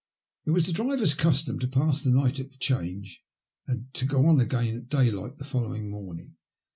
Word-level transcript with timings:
It 0.45 0.49
was 0.49 0.65
the 0.65 0.71
driver's 0.71 1.13
custom 1.13 1.59
to 1.59 1.67
pass 1.67 2.03
the 2.03 2.09
night 2.09 2.39
at 2.39 2.49
the 2.49 2.57
Change, 2.57 3.23
and 3.67 3.93
to 3.93 4.07
go 4.07 4.25
on 4.25 4.39
again 4.39 4.75
at 4.75 4.89
daylight 4.89 5.37
the 5.37 5.45
following 5.45 5.91
morning. 5.91 6.37